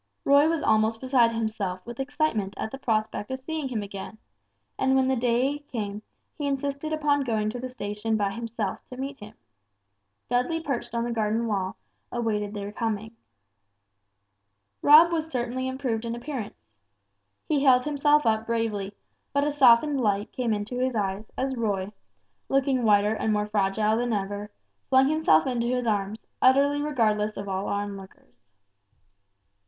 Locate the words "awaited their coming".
12.11-13.15